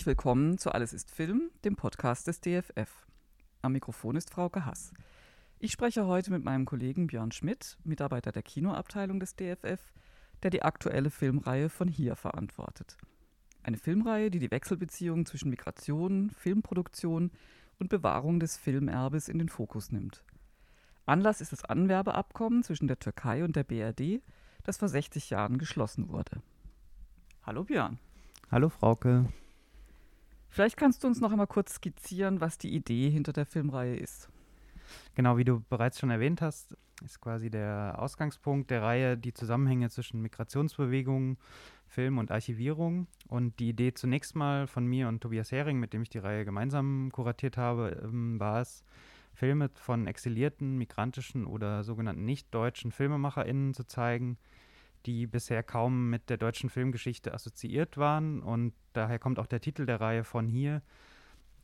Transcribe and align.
Herzlich 0.00 0.16
willkommen 0.16 0.56
zu 0.56 0.72
Alles 0.72 0.94
ist 0.94 1.10
Film, 1.10 1.50
dem 1.62 1.76
Podcast 1.76 2.26
des 2.26 2.40
DFF. 2.40 3.06
Am 3.60 3.72
Mikrofon 3.72 4.16
ist 4.16 4.30
Frauke 4.30 4.64
Hass. 4.64 4.94
Ich 5.58 5.72
spreche 5.72 6.06
heute 6.06 6.30
mit 6.30 6.42
meinem 6.42 6.64
Kollegen 6.64 7.06
Björn 7.06 7.32
Schmidt, 7.32 7.76
Mitarbeiter 7.84 8.32
der 8.32 8.42
Kinoabteilung 8.42 9.20
des 9.20 9.36
DFF, 9.36 9.92
der 10.42 10.48
die 10.48 10.62
aktuelle 10.62 11.10
Filmreihe 11.10 11.68
von 11.68 11.86
hier 11.86 12.16
verantwortet. 12.16 12.96
Eine 13.62 13.76
Filmreihe, 13.76 14.30
die 14.30 14.38
die 14.38 14.50
Wechselbeziehungen 14.50 15.26
zwischen 15.26 15.50
Migration, 15.50 16.30
Filmproduktion 16.30 17.30
und 17.78 17.90
Bewahrung 17.90 18.40
des 18.40 18.56
Filmerbes 18.56 19.28
in 19.28 19.36
den 19.36 19.50
Fokus 19.50 19.92
nimmt. 19.92 20.24
Anlass 21.04 21.42
ist 21.42 21.52
das 21.52 21.66
Anwerbeabkommen 21.66 22.62
zwischen 22.62 22.88
der 22.88 23.00
Türkei 23.00 23.44
und 23.44 23.54
der 23.54 23.64
BRD, 23.64 24.22
das 24.64 24.78
vor 24.78 24.88
60 24.88 25.28
Jahren 25.28 25.58
geschlossen 25.58 26.08
wurde. 26.08 26.40
Hallo 27.42 27.64
Björn. 27.64 27.98
Hallo 28.50 28.70
Frauke. 28.70 29.26
Vielleicht 30.50 30.76
kannst 30.76 31.02
du 31.02 31.06
uns 31.06 31.20
noch 31.20 31.30
einmal 31.30 31.46
kurz 31.46 31.74
skizzieren, 31.74 32.40
was 32.40 32.58
die 32.58 32.74
Idee 32.74 33.08
hinter 33.08 33.32
der 33.32 33.46
Filmreihe 33.46 33.96
ist. 33.96 34.28
Genau, 35.14 35.36
wie 35.36 35.44
du 35.44 35.60
bereits 35.68 36.00
schon 36.00 36.10
erwähnt 36.10 36.42
hast, 36.42 36.76
ist 37.04 37.20
quasi 37.20 37.50
der 37.50 37.94
Ausgangspunkt 37.98 38.70
der 38.70 38.82
Reihe 38.82 39.16
die 39.16 39.32
Zusammenhänge 39.32 39.90
zwischen 39.90 40.20
Migrationsbewegungen, 40.22 41.38
Film 41.86 42.18
und 42.18 42.32
Archivierung. 42.32 43.06
Und 43.28 43.58
die 43.60 43.70
Idee 43.70 43.94
zunächst 43.94 44.34
mal 44.34 44.66
von 44.66 44.86
mir 44.86 45.08
und 45.08 45.20
Tobias 45.20 45.52
Hering, 45.52 45.78
mit 45.78 45.92
dem 45.92 46.02
ich 46.02 46.10
die 46.10 46.18
Reihe 46.18 46.44
gemeinsam 46.44 47.10
kuratiert 47.12 47.56
habe, 47.56 48.00
ähm, 48.02 48.38
war 48.40 48.60
es, 48.60 48.84
Filme 49.32 49.70
von 49.74 50.08
exilierten, 50.08 50.76
migrantischen 50.76 51.46
oder 51.46 51.84
sogenannten 51.84 52.24
nicht-deutschen 52.24 52.90
FilmemacherInnen 52.90 53.74
zu 53.74 53.84
zeigen, 53.84 54.36
die 55.06 55.26
bisher 55.26 55.62
kaum 55.62 56.10
mit 56.10 56.30
der 56.30 56.36
deutschen 56.36 56.70
Filmgeschichte 56.70 57.32
assoziiert 57.32 57.96
waren. 57.96 58.42
Und 58.42 58.74
daher 58.92 59.18
kommt 59.18 59.38
auch 59.38 59.46
der 59.46 59.60
Titel 59.60 59.86
der 59.86 60.00
Reihe 60.00 60.24
von 60.24 60.48
hier. 60.48 60.82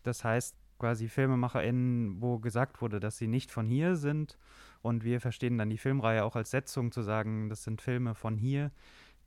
Das 0.02 0.24
heißt, 0.24 0.56
quasi 0.78 1.08
FilmemacherInnen, 1.08 2.20
wo 2.20 2.38
gesagt 2.38 2.80
wurde, 2.80 3.00
dass 3.00 3.18
sie 3.18 3.26
nicht 3.28 3.50
von 3.50 3.66
hier 3.66 3.96
sind. 3.96 4.38
Und 4.82 5.04
wir 5.04 5.20
verstehen 5.20 5.58
dann 5.58 5.70
die 5.70 5.78
Filmreihe 5.78 6.24
auch 6.24 6.36
als 6.36 6.50
Setzung 6.50 6.92
zu 6.92 7.02
sagen, 7.02 7.48
das 7.48 7.64
sind 7.64 7.80
Filme 7.80 8.14
von 8.14 8.36
hier, 8.36 8.70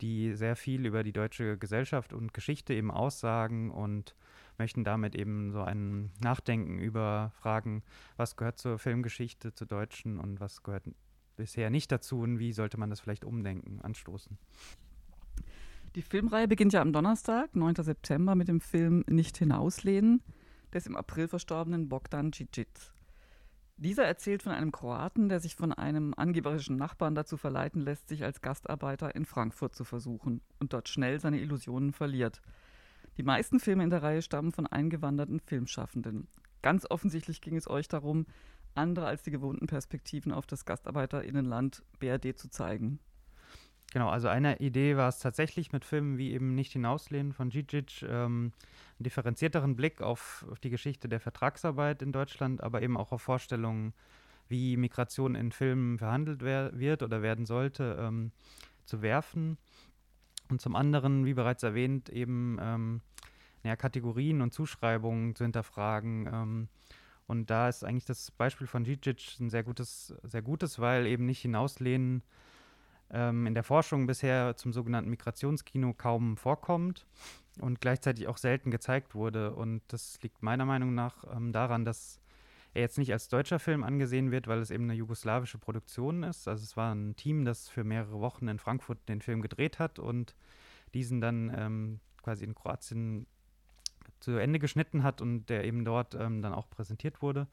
die 0.02 0.34
sehr 0.34 0.56
viel 0.56 0.86
über 0.86 1.04
die 1.04 1.12
deutsche 1.12 1.58
Gesellschaft 1.58 2.14
und 2.14 2.34
Geschichte 2.34 2.74
eben 2.74 2.92
aussagen 2.92 3.72
und 3.72 4.16
möchten 4.58 4.84
damit 4.84 5.16
eben 5.16 5.52
so 5.52 5.62
ein 5.62 6.12
Nachdenken 6.22 6.80
über 6.80 7.32
Fragen, 7.36 7.84
was 8.18 8.36
gehört 8.36 8.58
zur 8.58 8.78
Filmgeschichte, 8.78 9.54
zur 9.54 9.68
deutschen 9.68 10.20
und 10.20 10.40
was 10.40 10.64
gehört 10.64 10.84
bisher 11.40 11.70
nicht 11.70 11.92
dazu 11.92 12.20
und 12.20 12.38
wie 12.38 12.54
sollte 12.54 12.80
man 12.80 12.92
das 12.92 13.00
vielleicht 13.00 13.26
umdenken, 13.26 13.80
anstoßen. 13.82 14.38
Die 15.96 16.04
Filmreihe 16.04 16.48
beginnt 16.48 16.74
ja 16.74 16.82
am 16.82 16.94
Donnerstag, 16.94 17.56
9. 17.56 17.76
September, 17.76 18.36
mit 18.36 18.48
dem 18.48 18.62
Film 18.62 19.04
Nicht 19.08 19.38
hinauslehnen 19.38 20.22
des 20.74 20.86
im 20.86 20.96
April 20.96 21.28
verstorbenen 21.28 21.90
Bogdan 21.90 22.32
Cicic. 22.32 22.68
Dieser 23.78 24.04
erzählt 24.04 24.44
von 24.44 24.52
einem 24.52 24.72
Kroaten, 24.72 25.30
der 25.30 25.40
sich 25.40 25.56
von 25.56 25.72
einem 25.72 26.14
angeberischen 26.14 26.76
Nachbarn 26.76 27.16
dazu 27.16 27.38
verleiten 27.38 27.82
lässt, 27.82 28.10
sich 28.10 28.24
als 28.24 28.42
Gastarbeiter 28.42 29.16
in 29.16 29.26
Frankfurt 29.26 29.74
zu 29.74 29.86
versuchen 29.86 30.42
und 30.60 30.74
dort 30.74 30.90
schnell 30.90 31.20
seine 31.20 31.40
Illusionen 31.40 31.94
verliert. 31.94 32.42
Die 33.18 33.24
meisten 33.24 33.60
Filme 33.60 33.84
in 33.84 33.90
der 33.90 34.04
Reihe 34.04 34.22
stammen 34.22 34.52
von 34.52 34.68
eingewanderten 34.68 35.40
Filmschaffenden. 35.40 36.28
Ganz 36.62 36.86
offensichtlich 36.90 37.40
ging 37.42 37.56
es 37.56 37.70
euch 37.70 37.88
darum, 37.88 38.26
andere 38.76 39.08
als 39.08 39.24
die 39.24 39.32
gewohnten 39.32 39.68
Perspektiven 39.68 40.32
auf 40.32 40.48
das 40.48 40.66
Gastarbeiterinnenland 40.66 41.84
BRD 42.00 42.38
zu 42.38 42.50
zeigen. 42.50 43.00
Genau, 43.92 44.10
also 44.10 44.28
eine 44.28 44.60
Idee 44.60 44.98
war 44.98 45.10
es 45.10 45.18
tatsächlich 45.18 45.72
mit 45.72 45.84
Filmen 45.84 46.18
wie 46.18 46.32
eben 46.32 46.54
Nicht 46.54 46.74
hinauslehnen 46.74 47.34
von 47.34 47.50
Djidzic, 47.50 48.04
ähm, 48.04 48.52
einen 49.00 49.04
differenzierteren 49.04 49.76
Blick 49.76 50.02
auf, 50.02 50.46
auf, 50.52 50.60
die 50.60 50.70
Geschichte 50.70 51.10
der 51.10 51.20
Vertragsarbeit 51.20 52.04
in 52.04 52.12
Deutschland, 52.12 52.62
aber 52.62 52.84
eben 52.84 52.98
auch 52.98 53.12
auf 53.12 53.24
Vorstellungen, 53.24 53.94
wie 54.48 54.78
Migration 54.78 55.34
in 55.34 55.52
Filmen 55.52 55.98
verhandelt 55.98 56.42
wird 56.42 57.02
oder 57.02 57.22
werden 57.22 57.46
sollte, 57.46 57.98
ähm, 58.00 58.32
zu 58.86 59.02
werfen. 59.02 59.58
Und 60.50 60.62
zum 60.62 60.76
anderen, 60.76 61.26
wie 61.26 61.34
bereits 61.34 61.64
erwähnt, 61.64 62.10
eben 62.10 62.58
ähm, 62.62 63.02
ja, 63.64 63.76
Kategorien 63.76 64.42
und 64.42 64.54
Zuschreibungen 64.54 65.36
zu 65.36 65.44
hinterfragen. 65.44 66.68
Und 67.30 67.52
da 67.52 67.70
ist 67.70 67.84
eigentlich 67.84 68.06
das 68.06 68.32
Beispiel 68.32 68.66
von 68.66 68.84
Djidzic 68.84 69.40
ein 69.40 69.52
sehr 69.52 69.62
gutes, 69.64 70.16
sehr 70.24 70.42
gutes, 70.42 70.80
weil 70.80 71.06
eben 71.06 71.28
nicht 71.28 71.42
hinauslehnen 71.42 72.24
ähm, 73.12 73.46
in 73.46 73.54
der 73.54 73.64
Forschung 73.64 74.08
bisher 74.08 74.58
zum 74.58 74.74
sogenannten 74.74 75.12
Migrationskino 75.12 75.94
kaum 75.94 76.38
vorkommt 76.38 77.06
und 77.60 77.82
gleichzeitig 77.82 78.28
auch 78.28 78.38
selten 78.38 78.72
gezeigt 78.72 79.14
wurde. 79.14 79.54
Und 79.54 79.84
das 79.90 80.20
liegt 80.24 80.42
meiner 80.42 80.66
Meinung 80.66 80.96
nach 80.96 81.24
ähm, 81.32 81.52
daran, 81.52 81.86
dass 81.86 82.20
er 82.74 82.82
jetzt 82.82 82.98
nicht 82.98 83.14
als 83.14 83.30
deutscher 83.30 83.60
Film 83.60 83.84
angesehen 83.84 84.32
wird, 84.32 84.48
weil 84.48 84.58
es 84.58 84.72
eben 84.72 84.86
eine 84.86 84.96
jugoslawische 84.96 85.60
Produktion 85.60 86.24
ist. 86.24 86.48
Also 86.48 86.64
es 86.64 86.78
war 86.78 86.96
ein 86.96 87.16
Team, 87.16 87.46
das 87.46 87.70
für 87.70 87.84
mehrere 87.84 88.20
Wochen 88.20 88.48
in 88.48 88.58
Frankfurt 88.58 89.08
den 89.08 89.22
Film 89.22 89.44
gedreht 89.44 89.78
hat 89.78 90.00
und 90.00 90.34
diesen 90.96 91.22
dann 91.22 91.54
ähm, 91.56 92.00
quasi 92.24 92.44
in 92.44 92.56
Kroatien 92.56 93.28
zu 94.20 94.32
Ende 94.32 94.60
geschnitten 94.60 95.04
hat 95.04 95.22
und 95.22 95.48
der 95.48 95.64
eben 95.64 95.86
dort 95.86 96.16
ähm, 96.16 96.42
dann 96.42 96.54
auch 96.54 96.70
präsentiert 96.70 97.22
wurde. 97.22 97.48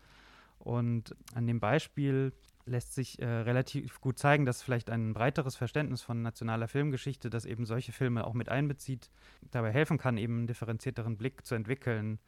Und 0.59 1.15
an 1.35 1.47
dem 1.47 1.61
Beispiel 1.61 2.33
lässt 2.67 2.95
sich 2.95 3.21
äh, 3.21 3.27
relativ 3.27 4.01
gut 4.01 4.19
zeigen, 4.19 4.45
dass 4.45 4.63
vielleicht 4.63 4.91
ein 4.91 5.15
breiteres 5.15 5.57
Verständnis 5.57 6.03
von 6.03 6.23
nationaler 6.23 6.67
Filmgeschichte, 6.67 7.31
das 7.31 7.45
eben 7.45 7.65
solche 7.65 7.93
Filme 7.93 8.27
auch 8.27 8.35
mit 8.35 8.49
einbezieht, 8.49 9.11
dabei 9.53 9.73
helfen 9.73 9.99
kann, 9.99 10.19
eben 10.19 10.39
einen 10.39 10.47
differenzierteren 10.49 11.17
Blick 11.17 11.47
zu 11.47 11.55
entwickeln, 11.55 12.19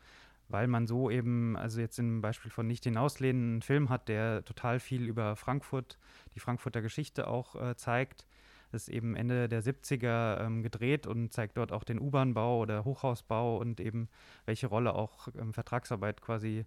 weil 0.48 0.68
man 0.68 0.86
so 0.86 1.10
eben, 1.10 1.56
also 1.56 1.80
jetzt 1.80 1.98
im 1.98 2.20
Beispiel 2.20 2.50
von 2.50 2.66
Nicht 2.66 2.84
hinauslehnen, 2.84 3.52
einen 3.52 3.62
Film 3.62 3.88
hat, 3.88 4.08
der 4.08 4.44
total 4.44 4.78
viel 4.78 5.06
über 5.06 5.34
Frankfurt, 5.36 5.98
die 6.34 6.40
Frankfurter 6.40 6.80
Geschichte 6.80 7.26
auch 7.26 7.56
äh, 7.56 7.76
zeigt. 7.76 8.24
Ist 8.72 8.88
eben 8.88 9.16
Ende 9.16 9.48
der 9.48 9.62
70er 9.62 10.40
ähm, 10.40 10.62
gedreht 10.62 11.06
und 11.06 11.32
zeigt 11.32 11.56
dort 11.56 11.72
auch 11.72 11.84
den 11.84 12.00
U-Bahn-Bau 12.00 12.60
oder 12.60 12.84
Hochhausbau 12.84 13.56
und 13.56 13.80
eben 13.80 14.08
welche 14.44 14.66
Rolle 14.66 14.94
auch 14.94 15.28
ähm, 15.38 15.54
Vertragsarbeit 15.54 16.20
quasi 16.20 16.66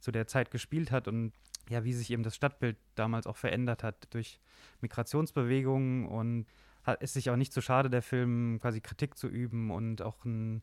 zu 0.00 0.10
der 0.10 0.26
Zeit 0.26 0.50
gespielt 0.50 0.90
hat 0.90 1.08
und 1.08 1.32
ja, 1.68 1.84
wie 1.84 1.92
sich 1.92 2.10
eben 2.10 2.22
das 2.22 2.36
Stadtbild 2.36 2.76
damals 2.94 3.26
auch 3.26 3.36
verändert 3.36 3.82
hat 3.82 4.06
durch 4.10 4.38
Migrationsbewegungen 4.80 6.06
und 6.06 6.46
hat, 6.82 7.02
ist 7.02 7.14
sich 7.14 7.30
auch 7.30 7.36
nicht 7.36 7.52
so 7.52 7.60
schade, 7.60 7.88
der 7.88 8.02
Film 8.02 8.58
quasi 8.60 8.80
Kritik 8.80 9.16
zu 9.16 9.28
üben 9.28 9.70
und 9.70 10.02
auch 10.02 10.24
einen 10.24 10.62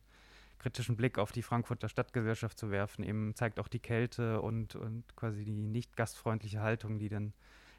kritischen 0.58 0.96
Blick 0.96 1.18
auf 1.18 1.32
die 1.32 1.42
Frankfurter 1.42 1.88
Stadtgesellschaft 1.88 2.56
zu 2.56 2.70
werfen. 2.70 3.02
Eben 3.02 3.34
zeigt 3.34 3.58
auch 3.58 3.66
die 3.66 3.80
Kälte 3.80 4.40
und, 4.40 4.76
und 4.76 5.04
quasi 5.16 5.44
die 5.44 5.50
nicht 5.50 5.96
gastfreundliche 5.96 6.60
Haltung, 6.60 7.00
die 7.00 7.08
dann 7.08 7.32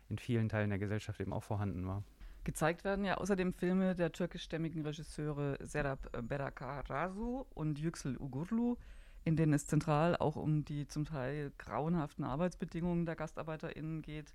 in 0.10 0.18
vielen 0.18 0.50
Teilen 0.50 0.70
der 0.70 0.80
Gesellschaft 0.80 1.22
eben 1.22 1.32
auch 1.32 1.44
vorhanden 1.44 1.88
war. 1.88 2.04
Gezeigt 2.44 2.84
werden 2.84 3.06
ja 3.06 3.16
außerdem 3.18 3.54
Filme 3.54 3.96
der 3.96 4.12
türkischstämmigen 4.12 4.86
Regisseure 4.86 5.58
Serap 5.62 6.12
Berakarasu 6.28 7.46
und 7.54 7.80
Yüksel 7.80 8.18
Ugurlu, 8.18 8.76
in 9.24 9.38
denen 9.38 9.54
es 9.54 9.66
zentral 9.66 10.18
auch 10.18 10.36
um 10.36 10.66
die 10.66 10.86
zum 10.88 11.06
Teil 11.06 11.54
grauenhaften 11.58 12.26
Arbeitsbedingungen 12.26 13.06
der 13.06 13.16
GastarbeiterInnen 13.16 14.02
geht, 14.02 14.34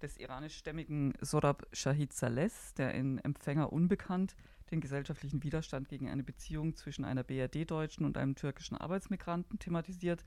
des 0.00 0.16
iranischstämmigen 0.16 1.14
Sorab 1.20 1.66
Shahid 1.72 2.12
Saleh, 2.12 2.50
der 2.76 2.94
in 2.94 3.18
Empfänger 3.18 3.72
unbekannt 3.72 4.36
den 4.70 4.80
gesellschaftlichen 4.80 5.42
Widerstand 5.42 5.88
gegen 5.88 6.08
eine 6.08 6.22
Beziehung 6.22 6.76
zwischen 6.76 7.04
einer 7.04 7.24
BRD-Deutschen 7.24 8.06
und 8.06 8.16
einem 8.16 8.36
türkischen 8.36 8.76
Arbeitsmigranten 8.76 9.58
thematisiert, 9.58 10.24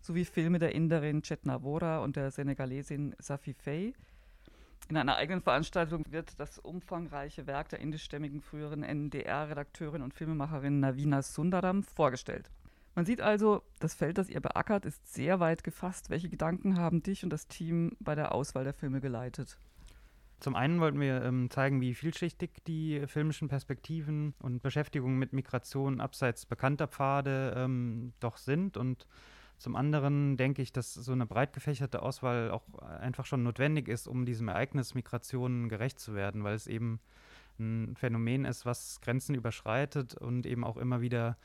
sowie 0.00 0.24
Filme 0.24 0.58
der 0.58 0.74
Inderin 0.74 1.22
Chetna 1.22 1.62
Vora 1.62 1.98
und 2.00 2.16
der 2.16 2.30
Senegalesin 2.30 3.14
Safi 3.18 3.54
Fey. 3.54 3.94
In 4.88 4.96
einer 4.96 5.16
eigenen 5.16 5.40
Veranstaltung 5.40 6.04
wird 6.10 6.38
das 6.38 6.58
umfangreiche 6.58 7.46
Werk 7.46 7.68
der 7.68 7.80
indischstämmigen 7.80 8.40
früheren 8.40 8.82
NDR-Redakteurin 8.82 10.02
und 10.02 10.14
Filmemacherin 10.14 10.80
Navina 10.80 11.22
Sundaram 11.22 11.82
vorgestellt. 11.82 12.50
Man 12.96 13.06
sieht 13.06 13.20
also, 13.20 13.62
das 13.78 13.94
Feld, 13.94 14.18
das 14.18 14.28
ihr 14.28 14.40
beackert, 14.40 14.84
ist 14.84 15.12
sehr 15.12 15.38
weit 15.38 15.62
gefasst. 15.62 16.10
Welche 16.10 16.28
Gedanken 16.28 16.76
haben 16.76 17.02
dich 17.02 17.22
und 17.22 17.30
das 17.30 17.46
Team 17.46 17.96
bei 18.00 18.14
der 18.16 18.34
Auswahl 18.34 18.64
der 18.64 18.74
Filme 18.74 19.00
geleitet? 19.00 19.58
Zum 20.40 20.56
einen 20.56 20.80
wollten 20.80 20.98
wir 21.00 21.22
ähm, 21.22 21.50
zeigen, 21.50 21.82
wie 21.82 21.94
vielschichtig 21.94 22.50
die 22.66 23.06
filmischen 23.06 23.48
Perspektiven 23.48 24.34
und 24.40 24.62
Beschäftigungen 24.62 25.18
mit 25.18 25.34
Migration 25.34 26.00
abseits 26.00 26.46
bekannter 26.46 26.88
Pfade 26.88 27.54
ähm, 27.56 28.14
doch 28.20 28.38
sind. 28.38 28.78
Und 28.78 29.06
zum 29.60 29.76
anderen 29.76 30.38
denke 30.38 30.62
ich, 30.62 30.72
dass 30.72 30.94
so 30.94 31.12
eine 31.12 31.26
breit 31.26 31.52
gefächerte 31.52 32.00
Auswahl 32.00 32.50
auch 32.50 32.66
einfach 32.78 33.26
schon 33.26 33.42
notwendig 33.42 33.88
ist, 33.88 34.08
um 34.08 34.24
diesem 34.24 34.48
Ereignis 34.48 34.94
Migration 34.94 35.68
gerecht 35.68 36.00
zu 36.00 36.14
werden, 36.14 36.44
weil 36.44 36.54
es 36.54 36.66
eben 36.66 36.98
ein 37.58 37.94
Phänomen 37.94 38.46
ist, 38.46 38.64
was 38.64 39.02
Grenzen 39.02 39.34
überschreitet 39.34 40.14
und 40.14 40.46
eben 40.46 40.64
auch 40.64 40.78
immer 40.78 41.02
wieder 41.02 41.36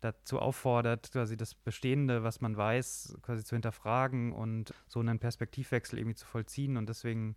dazu 0.00 0.40
auffordert, 0.40 1.12
quasi 1.12 1.36
das 1.36 1.54
Bestehende, 1.54 2.24
was 2.24 2.40
man 2.40 2.56
weiß, 2.56 3.18
quasi 3.22 3.44
zu 3.44 3.54
hinterfragen 3.54 4.32
und 4.32 4.74
so 4.88 4.98
einen 4.98 5.20
Perspektivwechsel 5.20 6.00
irgendwie 6.00 6.16
zu 6.16 6.26
vollziehen. 6.26 6.76
Und 6.76 6.88
deswegen 6.88 7.36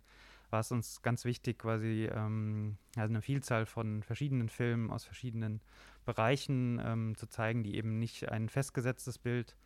war 0.50 0.58
es 0.58 0.72
uns 0.72 1.02
ganz 1.02 1.24
wichtig, 1.24 1.60
quasi 1.60 2.10
ähm, 2.12 2.78
also 2.96 3.12
eine 3.12 3.22
Vielzahl 3.22 3.64
von 3.64 4.02
verschiedenen 4.02 4.48
Filmen 4.48 4.90
aus 4.90 5.04
verschiedenen 5.04 5.60
Bereichen 6.04 6.80
ähm, 6.84 7.14
zu 7.14 7.28
zeigen, 7.28 7.62
die 7.62 7.76
eben 7.76 8.00
nicht 8.00 8.28
ein 8.28 8.48
festgesetztes 8.48 9.18
Bild 9.18 9.56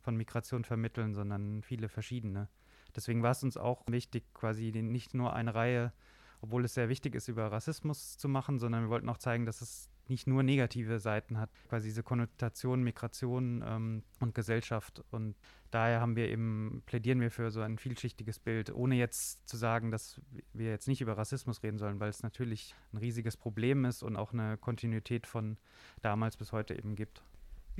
von 0.00 0.16
Migration 0.16 0.64
vermitteln, 0.64 1.14
sondern 1.14 1.62
viele 1.62 1.88
verschiedene. 1.88 2.48
Deswegen 2.94 3.22
war 3.22 3.32
es 3.32 3.42
uns 3.42 3.56
auch 3.56 3.84
wichtig, 3.86 4.24
quasi 4.34 4.72
nicht 4.72 5.14
nur 5.14 5.32
eine 5.32 5.54
Reihe, 5.54 5.92
obwohl 6.40 6.64
es 6.64 6.74
sehr 6.74 6.88
wichtig 6.88 7.14
ist, 7.14 7.28
über 7.28 7.52
Rassismus 7.52 8.16
zu 8.16 8.28
machen, 8.28 8.58
sondern 8.58 8.84
wir 8.84 8.90
wollten 8.90 9.08
auch 9.08 9.18
zeigen, 9.18 9.46
dass 9.46 9.60
es 9.60 9.90
nicht 10.10 10.26
nur 10.26 10.42
negative 10.42 10.98
Seiten 10.98 11.38
hat, 11.38 11.50
quasi 11.68 11.88
diese 11.88 12.02
Konnotation 12.02 12.82
Migration 12.82 13.62
ähm, 13.64 14.02
und 14.18 14.34
Gesellschaft. 14.34 15.02
Und 15.10 15.36
daher 15.70 16.00
haben 16.00 16.16
wir 16.16 16.28
eben, 16.28 16.82
plädieren 16.84 17.20
wir 17.20 17.30
für 17.30 17.50
so 17.50 17.60
ein 17.60 17.78
vielschichtiges 17.78 18.40
Bild, 18.40 18.74
ohne 18.74 18.96
jetzt 18.96 19.48
zu 19.48 19.56
sagen, 19.56 19.90
dass 19.90 20.20
wir 20.52 20.70
jetzt 20.70 20.88
nicht 20.88 21.00
über 21.00 21.16
Rassismus 21.16 21.62
reden 21.62 21.78
sollen, 21.78 22.00
weil 22.00 22.10
es 22.10 22.22
natürlich 22.22 22.74
ein 22.92 22.98
riesiges 22.98 23.36
Problem 23.36 23.84
ist 23.84 24.02
und 24.02 24.16
auch 24.16 24.32
eine 24.32 24.58
Kontinuität 24.58 25.26
von 25.26 25.56
damals 26.02 26.36
bis 26.36 26.50
heute 26.52 26.74
eben 26.74 26.96
gibt. 26.96 27.22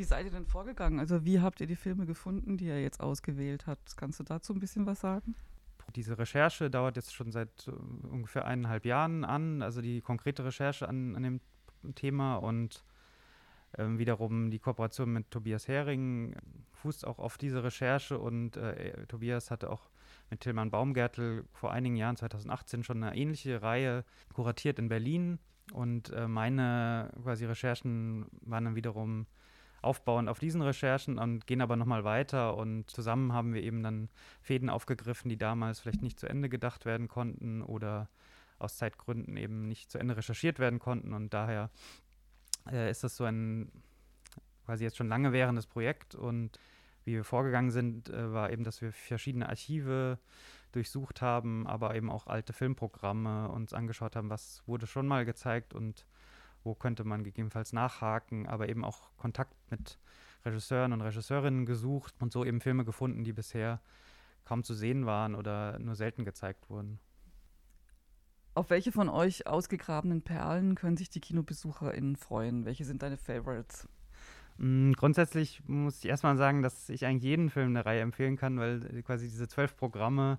Wie 0.01 0.05
seid 0.05 0.25
ihr 0.25 0.31
denn 0.31 0.47
vorgegangen? 0.47 0.99
Also 0.99 1.27
wie 1.27 1.41
habt 1.41 1.61
ihr 1.61 1.67
die 1.67 1.77
Filme 1.77 2.07
gefunden, 2.07 2.57
die 2.57 2.69
er 2.69 2.81
jetzt 2.81 3.01
ausgewählt 3.01 3.67
hat? 3.67 3.79
Kannst 3.99 4.19
du 4.19 4.25
dazu 4.25 4.55
ein 4.55 4.59
bisschen 4.59 4.87
was 4.87 5.01
sagen? 5.01 5.35
Diese 5.95 6.17
Recherche 6.17 6.71
dauert 6.71 6.97
jetzt 6.97 7.13
schon 7.13 7.33
seit 7.33 7.69
uh, 7.69 8.09
ungefähr 8.09 8.47
eineinhalb 8.47 8.87
Jahren 8.87 9.27
an, 9.27 9.61
also 9.61 9.83
die 9.83 10.01
konkrete 10.01 10.43
Recherche 10.43 10.89
an, 10.89 11.17
an 11.17 11.23
dem 11.23 11.41
Thema 11.97 12.37
und 12.37 12.83
ähm, 13.77 13.99
wiederum 13.99 14.51
die 14.51 14.59
Kooperation 14.59 15.13
mit 15.13 15.31
Tobias 15.31 15.69
Hering 15.69 16.35
fußt 16.73 17.07
auch 17.07 17.19
auf 17.19 17.37
diese 17.37 17.63
Recherche 17.63 18.19
und 18.19 18.57
äh, 18.57 19.07
Tobias 19.07 19.51
hatte 19.51 19.69
auch 19.69 19.91
mit 20.31 20.41
Tilman 20.41 20.71
Baumgärtel 20.71 21.45
vor 21.53 21.73
einigen 21.73 21.97
Jahren, 21.97 22.17
2018, 22.17 22.85
schon 22.85 23.03
eine 23.03 23.15
ähnliche 23.15 23.61
Reihe 23.61 24.07
kuratiert 24.33 24.79
in 24.79 24.89
Berlin 24.89 25.39
und 25.75 26.09
äh, 26.09 26.27
meine 26.27 27.13
quasi 27.23 27.45
Recherchen 27.45 28.25
waren 28.41 28.65
dann 28.65 28.77
wiederum 28.77 29.27
aufbauend 29.83 30.29
auf 30.29 30.39
diesen 30.39 30.63
Recherchen 30.63 31.19
und 31.19 31.47
gehen 31.47 31.61
aber 31.61 31.77
nochmal 31.77 32.05
weiter 32.05 32.57
und 32.57 32.91
zusammen 32.91 33.33
haben 33.33 33.55
wir 33.55 33.63
eben 33.63 33.83
dann 33.83 34.09
Fäden 34.43 34.69
aufgegriffen, 34.69 35.29
die 35.29 35.39
damals 35.39 35.81
vielleicht 35.81 36.03
nicht 36.03 36.21
zu 36.21 36.29
Ende 36.29 36.49
gedacht 36.49 36.85
werden 36.85 37.09
konnten 37.09 37.63
oder 37.63 38.09
aus 38.59 38.77
Zeitgründen 38.77 39.37
eben 39.37 39.67
nicht 39.67 39.91
zu 39.91 39.99
Ende 39.99 40.17
recherchiert 40.17 40.59
werden 40.59 40.79
konnten. 40.79 41.15
Und 41.15 41.33
daher 41.33 41.71
äh, 42.71 42.91
ist 42.91 43.03
das 43.03 43.17
so 43.17 43.25
ein 43.25 43.73
quasi 44.67 44.85
jetzt 44.85 44.97
schon 44.97 45.09
lange 45.09 45.33
währendes 45.33 45.67
Projekt. 45.67 46.15
Und 46.15 46.59
wie 47.05 47.15
wir 47.15 47.25
vorgegangen 47.25 47.71
sind, 47.71 48.11
äh, 48.11 48.33
war 48.33 48.53
eben, 48.53 48.65
dass 48.65 48.83
wir 48.83 48.93
verschiedene 48.93 49.49
Archive 49.49 50.19
durchsucht 50.73 51.23
haben, 51.23 51.67
aber 51.67 51.97
eben 51.97 52.11
auch 52.11 52.27
alte 52.27 52.53
Filmprogramme 52.53 53.49
uns 53.49 53.73
angeschaut 53.73 54.15
haben, 54.15 54.31
was 54.31 54.63
wurde 54.67 54.87
schon 54.87 55.09
mal 55.09 55.25
gezeigt 55.25 55.75
und 55.75 56.07
wo 56.65 56.75
könnte 56.75 57.05
man 57.05 57.25
gegebenenfalls 57.25 57.73
nachhaken, 57.73 58.47
aber 58.47 58.69
eben 58.69 58.85
auch 58.85 59.11
Kontakt 59.17 59.55
mit 59.71 59.99
Regisseuren 60.45 60.93
und 60.93 61.01
Regisseurinnen 61.01 61.67
gesucht 61.67 62.15
und 62.21 62.33
so 62.33 62.45
eben 62.45 62.61
Filme 62.61 62.85
gefunden, 62.85 63.25
die 63.25 63.33
bisher 63.33 63.81
kaum 64.45 64.65
zu 64.65 64.75
sehen 64.75 65.07
waren 65.07 65.35
oder 65.35 65.79
nur 65.79 65.95
selten 65.95 66.25
gezeigt 66.25 66.71
wurden. 66.71 66.99
Auf 68.55 68.71
welche 68.71 68.91
von 68.91 69.09
euch 69.09 69.47
ausgegrabenen 69.47 70.23
Perlen 70.23 70.75
können 70.75 70.97
sich 70.97 71.09
die 71.09 71.21
KinobesucherInnen 71.21 72.17
freuen? 72.17 72.65
Welche 72.65 72.85
sind 72.85 73.03
deine 73.03 73.17
Favorites? 73.17 73.89
Mm, 74.59 74.93
grundsätzlich 74.93 75.63
muss 75.67 76.03
ich 76.03 76.11
erstmal 76.11 76.37
sagen, 76.37 76.63
dass 76.63 76.89
ich 76.89 77.07
eigentlich 77.07 77.23
jeden 77.23 77.49
Film 77.49 77.75
der 77.75 77.87
Reihe 77.87 78.01
empfehlen 78.01 78.37
kann, 78.37 78.59
weil 78.59 78.81
quasi 79.03 79.29
diese 79.29 79.49
zwölf 79.49 79.77
Programme 79.77 80.39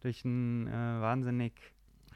durch 0.00 0.24
einen 0.24 0.66
äh, 0.66 0.72
wahnsinnig 0.72 1.52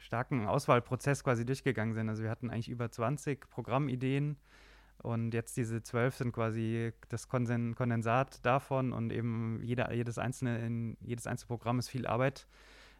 starken 0.07 0.47
Auswahlprozess 0.47 1.23
quasi 1.23 1.45
durchgegangen 1.45 1.93
sind. 1.93 2.07
Also 2.07 2.23
wir 2.23 2.29
hatten 2.29 2.49
eigentlich 2.49 2.69
über 2.69 2.89
20 2.89 3.49
Programmideen 3.49 4.37
und 4.99 5.33
jetzt 5.33 5.57
diese 5.57 5.83
zwölf 5.83 6.15
sind 6.15 6.31
quasi 6.31 6.93
das 7.09 7.27
Kondensat 7.27 8.43
davon 8.45 8.93
und 8.93 9.11
eben 9.11 9.59
jeder, 9.63 9.93
jedes, 9.93 10.17
einzelne 10.17 10.65
in, 10.65 10.97
jedes 11.01 11.27
einzelne 11.27 11.47
Programm 11.49 11.77
ist 11.77 11.89
viel 11.89 12.07
Arbeit 12.07 12.47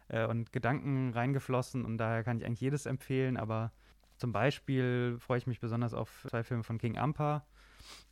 äh, 0.08 0.26
und 0.26 0.52
Gedanken 0.52 1.10
reingeflossen 1.12 1.86
und 1.86 1.96
daher 1.96 2.22
kann 2.24 2.36
ich 2.36 2.44
eigentlich 2.44 2.60
jedes 2.60 2.84
empfehlen. 2.84 3.38
Aber 3.38 3.72
zum 4.18 4.32
Beispiel 4.32 5.16
freue 5.18 5.38
ich 5.38 5.46
mich 5.46 5.60
besonders 5.60 5.94
auf 5.94 6.26
zwei 6.28 6.44
Filme 6.44 6.62
von 6.62 6.76
King 6.76 6.98
Ampa, 6.98 7.46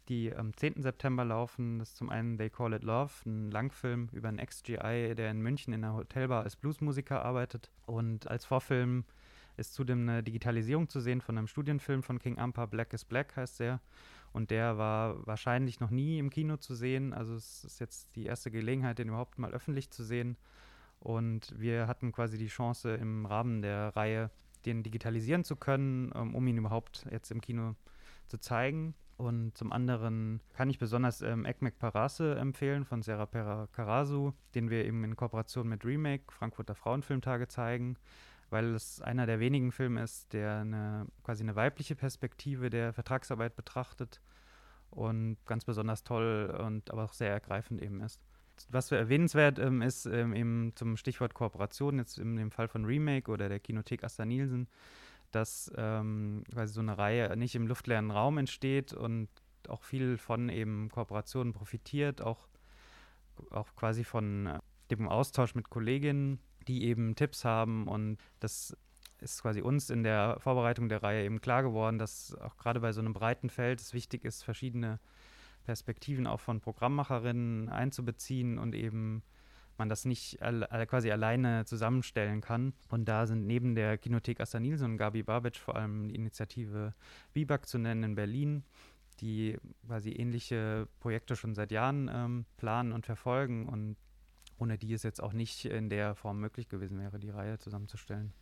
die 0.09 0.35
am 0.35 0.57
10. 0.57 0.83
September 0.83 1.25
laufen. 1.25 1.79
Das 1.79 1.91
ist 1.91 1.97
zum 1.97 2.11
einen 2.11 2.39
They 2.39 2.51
Call 2.51 2.75
It 2.75 2.85
Love, 2.85 3.13
ein 3.25 3.51
Langfilm 3.51 4.09
über 4.13 4.29
einen 4.29 4.39
Ex-GI, 4.39 5.15
der 5.15 5.31
in 5.31 5.41
München 5.41 5.73
in 5.73 5.85
einer 5.85 5.95
Hotelbar 5.95 6.45
als 6.45 6.57
Bluesmusiker 6.57 7.25
arbeitet. 7.25 7.71
Und 7.87 8.29
als 8.29 8.45
Vorfilm 8.45 9.05
ist 9.57 9.75
zudem 9.75 10.09
eine 10.09 10.23
Digitalisierung 10.23 10.89
zu 10.89 11.01
sehen 11.01 11.21
von 11.21 11.39
einem 11.39 11.47
Studienfilm 11.47 12.03
von 12.03 12.19
King 12.19 12.39
Ampa, 12.39 12.67
Black 12.67 12.93
is 12.93 13.05
Black 13.05 13.37
heißt 13.37 13.61
der. 13.61 13.81
Und 14.33 14.51
der 14.51 14.77
war 14.77 15.27
wahrscheinlich 15.27 15.81
noch 15.81 15.91
nie 15.91 16.19
im 16.19 16.31
Kino 16.31 16.57
zu 16.59 16.75
sehen. 16.75 17.13
Also 17.15 17.35
es 17.35 17.65
ist 17.65 17.81
jetzt 17.81 18.15
die 18.17 18.27
erste 18.27 18.51
Gelegenheit, 18.51 18.99
den 18.99 19.09
überhaupt 19.09 19.39
mal 19.39 19.53
öffentlich 19.53 19.91
zu 19.91 20.05
sehen. 20.05 20.37
Und 21.01 21.55
wir 21.59 21.87
hatten 21.87 22.13
quasi 22.13 22.37
die 22.37 22.49
Chance, 22.49 22.95
im 22.95 23.27
Rahmen 23.27 23.63
der 23.63 23.97
Reihe 23.97 24.31
den 24.67 24.83
digitalisieren 24.83 25.45
zu 25.45 25.57
können, 25.57 26.13
ähm, 26.15 26.35
um 26.35 26.47
ihn 26.47 26.59
überhaupt 26.59 27.07
jetzt 27.11 27.31
im 27.31 27.41
Kino 27.41 27.73
zu 27.73 27.96
zeigen. 28.39 28.95
Und 29.17 29.57
zum 29.57 29.73
anderen 29.73 30.43
kann 30.53 30.69
ich 30.69 30.79
besonders 30.79 31.23
ähm, 31.23 31.47
Ekmek 31.47 31.79
Parase 31.79 32.35
empfehlen 32.37 32.85
von 32.85 33.03
Sarah 33.03 33.25
Pera 33.25 33.67
Karasu, 33.73 34.33
den 34.55 34.69
wir 34.69 34.85
eben 34.85 35.05
in 35.05 35.17
Kooperation 35.17 35.69
mit 35.69 35.87
Remake, 35.87 36.25
Frankfurter 36.31 36.75
Frauenfilmtage, 36.75 37.49
zeigen, 37.49 37.97
weil 38.51 38.75
es 38.75 39.01
einer 39.01 39.25
der 39.25 39.41
wenigen 39.41 39.73
Filme 39.73 40.03
ist, 40.03 40.35
der 40.35 40.59
eine, 40.59 41.07
quasi 41.23 41.45
eine 41.45 41.57
weibliche 41.57 41.97
Perspektive 41.97 42.69
der 42.69 42.93
Vertragsarbeit 42.93 43.57
betrachtet 43.57 44.21
und 44.91 45.39
ganz 45.47 45.65
besonders 45.65 46.05
toll 46.05 46.55
und 46.63 46.91
aber 46.91 47.05
auch 47.05 47.15
sehr 47.15 47.31
ergreifend 47.31 47.81
eben 47.81 48.03
ist 48.03 48.21
was 48.71 48.89
für 48.89 48.97
erwähnenswert 48.97 49.59
ähm, 49.59 49.83
ist, 49.83 50.07
ähm, 50.07 50.35
eben 50.35 50.73
zum 50.75 50.97
Stichwort 50.97 51.35
Kooperation, 51.35 51.99
jetzt 51.99 52.19
in 52.19 52.37
dem 52.37 52.51
Fall 52.51 52.69
von 52.69 52.85
Remake 52.85 53.31
oder 53.31 53.49
der 53.49 53.61
Kinothek 53.61 54.05
Asta 54.05 54.25
Nielsen, 54.25 54.69
dass 55.31 55.71
ähm, 55.77 56.45
quasi 56.53 56.73
so 56.73 56.81
eine 56.81 56.99
Reihe 56.99 57.37
nicht 57.37 57.55
im 57.55 57.67
luftleeren 57.67 58.11
Raum 58.11 58.39
entsteht 58.39 58.93
und 58.93 59.29
auch 59.69 59.83
viel 59.83 60.17
von 60.17 60.49
eben 60.49 60.91
Kooperationen 60.91 61.53
profitiert, 61.53 62.23
auch, 62.23 62.49
auch 63.51 63.75
quasi 63.75 64.05
von 64.05 64.47
äh, 64.47 64.59
dem 64.91 65.09
Austausch 65.09 65.55
mit 65.55 65.71
Kolleginnen, 65.71 66.39
die 66.69 66.85
eben 66.85 67.15
Tipps 67.15 67.45
haben. 67.45 67.89
Und 67.89 68.19
das 68.41 68.77
ist 69.21 69.43
quasi 69.43 69.61
uns 69.63 69.91
in 69.91 70.03
der 70.03 70.39
Vorbereitung 70.41 70.89
der 70.89 71.03
Reihe 71.03 71.25
eben 71.25 71.41
klar 71.41 71.63
geworden, 71.63 71.99
dass 71.99 72.35
auch 72.35 72.57
gerade 72.57 72.81
bei 72.81 72.93
so 72.93 73.01
einem 73.01 73.13
breiten 73.13 73.51
Feld 73.51 73.81
es 73.81 73.95
wichtig 73.95 74.25
ist, 74.25 74.43
verschiedene 74.43 75.01
Perspektiven 75.65 76.27
auch 76.27 76.41
von 76.41 76.61
Programmmacherinnen 76.61 77.69
einzubeziehen 77.69 78.59
und 78.59 78.75
eben 78.75 79.23
man 79.79 79.89
das 79.89 80.05
nicht 80.05 80.43
all, 80.43 80.87
quasi 80.87 81.11
alleine 81.11 81.65
zusammenstellen 81.65 82.41
kann. 82.41 82.73
Und 82.89 83.07
da 83.07 83.27
sind 83.27 83.47
neben 83.47 83.75
der 83.75 83.99
Kinothek 83.99 84.41
Asta 84.41 84.61
Nielsen 84.61 84.93
und 84.93 84.97
Gabi 84.99 85.23
Babic 85.23 85.57
vor 85.57 85.77
allem 85.77 86.09
die 86.09 86.15
Initiative 86.15 86.95
Bibac 87.33 87.67
zu 87.67 87.79
nennen 87.79 88.03
in 88.03 88.15
Berlin, 88.15 88.65
die 89.21 89.57
quasi 89.87 90.11
ähnliche 90.11 90.89
Projekte 91.01 91.37
schon 91.37 91.55
seit 91.55 91.71
Jahren 91.71 92.11
ähm, 92.13 92.45
planen 92.57 92.93
und 92.93 93.07
verfolgen 93.07 93.69
und 93.69 93.97
ohne 94.59 94.79
die 94.79 94.93
es 94.93 95.03
jetzt 95.03 95.23
auch 95.23 95.33
nicht 95.33 95.65
in 95.67 95.91
der 95.91 96.15
Form 96.15 96.41
möglich 96.41 96.69
gewesen 96.69 96.99
wäre, 96.99 97.19
die 97.19 97.31
Reihe 97.31 97.59
zusammenzustellen. 97.59 98.33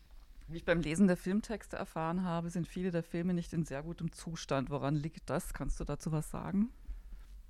Wie 0.46 0.58
ich 0.58 0.64
beim 0.64 0.80
Lesen 0.80 1.06
der 1.06 1.16
Filmtexte 1.16 1.76
erfahren 1.76 2.22
habe, 2.22 2.50
sind 2.50 2.68
viele 2.68 2.90
der 2.90 3.02
Filme 3.02 3.32
nicht 3.32 3.52
in 3.52 3.64
sehr 3.64 3.82
gutem 3.82 4.12
Zustand. 4.12 4.70
Woran 4.70 4.94
liegt 4.94 5.30
das? 5.30 5.54
Kannst 5.54 5.80
du 5.80 5.84
dazu 5.84 6.12
was 6.12 6.30
sagen? 6.30 6.68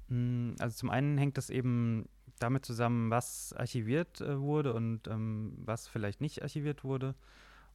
Hm, 0.09 0.55
also 0.61 0.77
zum 0.77 0.91
einen 0.91 1.19
hängt 1.19 1.37
das 1.37 1.51
eben 1.51 2.09
damit 2.39 2.65
zusammen, 2.65 3.11
was 3.11 3.53
archiviert 3.53 4.21
äh, 4.21 4.41
wurde 4.41 4.75
und 4.75 5.09
ähm, 5.09 5.55
was 5.65 5.89
vielleicht 5.89 6.21
nicht 6.21 6.43
archiviert 6.43 6.85
wurde. 6.85 7.15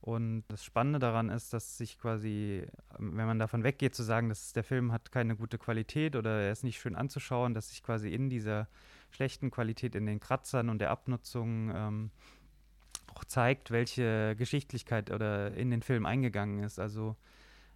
Und 0.02 0.46
das 0.48 0.64
Spannende 0.64 1.00
daran 1.00 1.30
ist, 1.30 1.52
dass 1.52 1.78
sich 1.78 1.98
quasi, 2.00 2.66
ähm, 2.98 3.18
wenn 3.18 3.26
man 3.26 3.40
davon 3.40 3.64
weggeht 3.64 3.96
zu 3.96 4.04
sagen, 4.04 4.30
dass 4.30 4.54
der 4.54 4.64
Film 4.64 4.92
hat 4.92 5.12
keine 5.12 5.36
gute 5.36 5.58
Qualität 5.58 6.16
oder 6.16 6.42
er 6.42 6.52
ist 6.52 6.64
nicht 6.64 6.80
schön 6.80 6.96
anzuschauen, 6.96 7.54
dass 7.54 7.70
sich 7.70 7.84
quasi 7.84 8.14
in 8.14 8.30
dieser 8.30 8.68
schlechten 9.12 9.52
Qualität, 9.52 9.96
in 9.96 10.06
den 10.06 10.20
Kratzern 10.20 10.70
und 10.70 10.80
der 10.80 10.92
Abnutzung 10.92 11.72
ähm, 11.76 12.12
auch 13.14 13.26
zeigt, 13.26 13.72
welche 13.72 14.36
Geschichtlichkeit 14.38 15.12
oder 15.12 15.54
in 15.56 15.72
den 15.72 15.82
Film 15.82 16.06
eingegangen 16.06 16.64
ist. 16.64 16.80
Also 16.80 17.18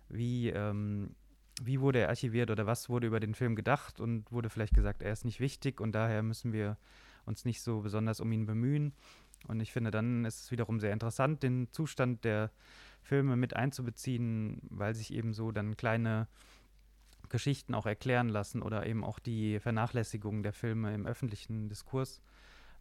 wie 0.07 0.49
ähm, 0.49 1.15
wie 1.61 1.79
wurde 1.79 1.99
er 1.99 2.09
archiviert 2.09 2.49
oder 2.49 2.65
was 2.65 2.89
wurde 2.89 3.07
über 3.07 3.19
den 3.19 3.35
Film 3.35 3.55
gedacht 3.55 3.99
und 3.99 4.31
wurde 4.31 4.49
vielleicht 4.49 4.73
gesagt, 4.73 5.01
er 5.01 5.11
ist 5.11 5.25
nicht 5.25 5.39
wichtig 5.39 5.79
und 5.79 5.93
daher 5.93 6.23
müssen 6.23 6.53
wir 6.53 6.77
uns 7.25 7.45
nicht 7.45 7.61
so 7.61 7.81
besonders 7.81 8.19
um 8.19 8.31
ihn 8.31 8.45
bemühen. 8.45 8.93
Und 9.47 9.59
ich 9.59 9.71
finde, 9.71 9.91
dann 9.91 10.25
ist 10.25 10.43
es 10.43 10.51
wiederum 10.51 10.79
sehr 10.79 10.93
interessant, 10.93 11.43
den 11.43 11.67
Zustand 11.71 12.23
der 12.23 12.51
Filme 13.01 13.35
mit 13.35 13.55
einzubeziehen, 13.55 14.61
weil 14.69 14.95
sich 14.95 15.13
eben 15.13 15.33
so 15.33 15.51
dann 15.51 15.75
kleine 15.75 16.27
Geschichten 17.29 17.73
auch 17.73 17.85
erklären 17.85 18.29
lassen 18.29 18.61
oder 18.61 18.85
eben 18.85 19.03
auch 19.03 19.19
die 19.19 19.59
Vernachlässigung 19.59 20.43
der 20.43 20.53
Filme 20.53 20.93
im 20.93 21.05
öffentlichen 21.05 21.67
Diskurs 21.67 22.21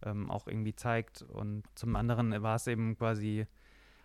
ähm, 0.05 0.31
auch 0.31 0.47
irgendwie 0.47 0.75
zeigt. 0.75 1.23
Und 1.23 1.64
zum 1.75 1.97
anderen 1.97 2.43
war 2.43 2.57
es 2.57 2.67
eben 2.67 2.97
quasi 2.97 3.47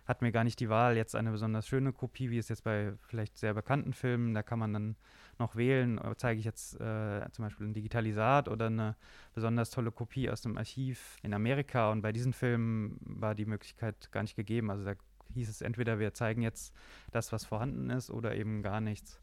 hatten 0.08 0.24
wir 0.24 0.32
gar 0.32 0.42
nicht 0.42 0.58
die 0.58 0.70
Wahl, 0.70 0.96
jetzt 0.96 1.14
eine 1.14 1.30
besonders 1.30 1.68
schöne 1.68 1.92
Kopie, 1.92 2.30
wie 2.30 2.38
es 2.38 2.48
jetzt 2.48 2.64
bei 2.64 2.94
vielleicht 3.02 3.36
sehr 3.36 3.52
bekannten 3.52 3.92
Filmen, 3.92 4.32
da 4.32 4.42
kann 4.42 4.58
man 4.58 4.72
dann 4.72 4.96
noch 5.38 5.54
wählen, 5.54 5.98
äh, 5.98 6.16
zeige 6.16 6.38
ich 6.40 6.46
jetzt 6.46 6.80
äh, 6.80 7.30
zum 7.30 7.44
Beispiel 7.44 7.66
ein 7.66 7.74
Digitalisat 7.74 8.48
oder 8.48 8.66
eine 8.66 8.96
besonders 9.34 9.70
tolle 9.70 9.92
Kopie 9.92 10.30
aus 10.30 10.44
einem 10.44 10.56
Archiv 10.56 11.18
in 11.22 11.34
Amerika. 11.34 11.92
Und 11.92 12.00
bei 12.00 12.12
diesen 12.12 12.32
Filmen 12.32 12.98
war 13.02 13.34
die 13.34 13.44
Möglichkeit 13.44 14.10
gar 14.10 14.22
nicht 14.22 14.34
gegeben. 14.34 14.70
Also 14.70 14.84
da 14.84 14.94
hieß 15.34 15.48
es 15.48 15.60
entweder, 15.60 15.98
wir 15.98 16.14
zeigen 16.14 16.40
jetzt 16.40 16.74
das, 17.12 17.30
was 17.30 17.44
vorhanden 17.44 17.90
ist, 17.90 18.10
oder 18.10 18.34
eben 18.34 18.62
gar 18.62 18.80
nichts. 18.80 19.20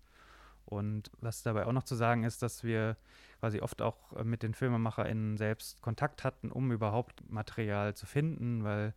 Und 0.65 1.11
was 1.19 1.43
dabei 1.43 1.65
auch 1.65 1.73
noch 1.73 1.83
zu 1.83 1.95
sagen 1.95 2.23
ist, 2.23 2.41
dass 2.41 2.63
wir 2.63 2.95
quasi 3.39 3.59
oft 3.59 3.81
auch 3.81 4.13
äh, 4.13 4.23
mit 4.23 4.43
den 4.43 4.53
FilmemacherInnen 4.53 5.37
selbst 5.37 5.81
Kontakt 5.81 6.23
hatten, 6.23 6.51
um 6.51 6.71
überhaupt 6.71 7.29
Material 7.29 7.95
zu 7.95 8.05
finden, 8.05 8.63
weil 8.63 8.93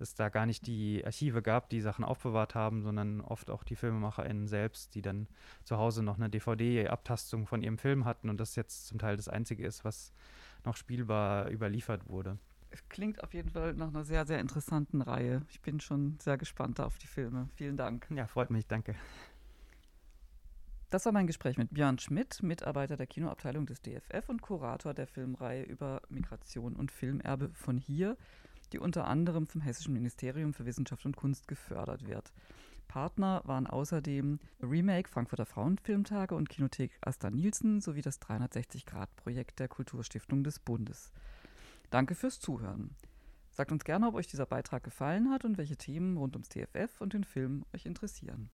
es 0.00 0.14
da 0.14 0.28
gar 0.28 0.46
nicht 0.46 0.66
die 0.66 1.04
Archive 1.04 1.42
gab, 1.42 1.68
die 1.68 1.80
Sachen 1.80 2.04
aufbewahrt 2.04 2.54
haben, 2.54 2.82
sondern 2.82 3.20
oft 3.20 3.50
auch 3.50 3.64
die 3.64 3.76
FilmemacherInnen 3.76 4.46
selbst, 4.46 4.94
die 4.94 5.02
dann 5.02 5.28
zu 5.64 5.78
Hause 5.78 6.02
noch 6.02 6.16
eine 6.16 6.30
DVD-Abtastung 6.30 7.46
von 7.46 7.62
ihrem 7.62 7.78
Film 7.78 8.04
hatten 8.04 8.28
und 8.28 8.38
das 8.38 8.56
jetzt 8.56 8.86
zum 8.86 8.98
Teil 8.98 9.16
das 9.16 9.28
Einzige 9.28 9.66
ist, 9.66 9.84
was 9.84 10.12
noch 10.64 10.76
spielbar 10.76 11.50
überliefert 11.50 12.08
wurde. 12.08 12.38
Es 12.70 12.88
klingt 12.88 13.22
auf 13.24 13.34
jeden 13.34 13.50
Fall 13.50 13.74
nach 13.74 13.88
einer 13.88 14.04
sehr, 14.04 14.26
sehr 14.26 14.38
interessanten 14.38 15.02
Reihe. 15.02 15.42
Ich 15.50 15.60
bin 15.60 15.80
schon 15.80 16.18
sehr 16.20 16.38
gespannt 16.38 16.80
auf 16.80 16.98
die 16.98 17.08
Filme. 17.08 17.48
Vielen 17.56 17.76
Dank. 17.76 18.06
Ja, 18.14 18.26
freut 18.26 18.50
mich, 18.50 18.66
danke. 18.66 18.94
Das 20.90 21.04
war 21.04 21.12
mein 21.12 21.28
Gespräch 21.28 21.56
mit 21.56 21.72
Björn 21.72 22.00
Schmidt, 22.00 22.42
Mitarbeiter 22.42 22.96
der 22.96 23.06
Kinoabteilung 23.06 23.64
des 23.64 23.80
DFF 23.80 24.28
und 24.28 24.42
Kurator 24.42 24.92
der 24.92 25.06
Filmreihe 25.06 25.62
über 25.62 26.02
Migration 26.08 26.74
und 26.74 26.90
Filmerbe 26.90 27.50
von 27.54 27.78
hier, 27.78 28.16
die 28.72 28.78
unter 28.78 29.06
anderem 29.06 29.46
vom 29.46 29.60
Hessischen 29.60 29.94
Ministerium 29.94 30.54
für 30.54 30.66
Wissenschaft 30.66 31.04
und 31.06 31.16
Kunst 31.16 31.48
gefördert 31.48 32.06
wird. 32.06 32.32
Partner 32.88 33.42
waren 33.44 33.68
außerdem 33.68 34.40
Remake 34.60 35.08
Frankfurter 35.08 35.46
Frauenfilmtage 35.46 36.34
und 36.34 36.48
Kinothek 36.48 36.98
Asta 37.02 37.30
Nielsen 37.30 37.80
sowie 37.80 38.02
das 38.02 38.20
360-Grad-Projekt 38.20 39.60
der 39.60 39.68
Kulturstiftung 39.68 40.42
des 40.42 40.58
Bundes. 40.58 41.12
Danke 41.90 42.16
fürs 42.16 42.40
Zuhören. 42.40 42.96
Sagt 43.52 43.72
uns 43.72 43.84
gerne, 43.84 44.08
ob 44.08 44.14
euch 44.14 44.26
dieser 44.26 44.46
Beitrag 44.46 44.82
gefallen 44.82 45.30
hat 45.30 45.44
und 45.44 45.58
welche 45.58 45.76
Themen 45.76 46.16
rund 46.16 46.34
ums 46.34 46.48
TFF 46.48 47.00
und 47.00 47.12
den 47.12 47.24
Film 47.24 47.64
euch 47.74 47.86
interessieren. 47.86 48.50